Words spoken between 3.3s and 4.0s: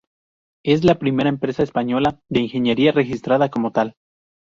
como tal.